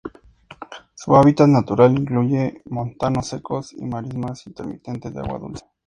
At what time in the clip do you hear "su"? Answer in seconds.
0.95-1.15